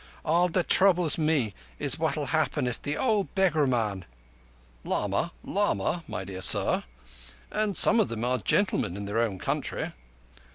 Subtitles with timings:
[0.25, 4.03] All that troubles me is what'll happen if the old beggar man—"
[4.83, 6.85] "Lama, lama, my dear sir;
[7.51, 9.91] and some of them are gentlemen in their own country."